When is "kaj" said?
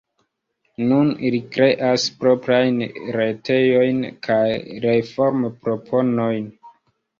4.31-4.43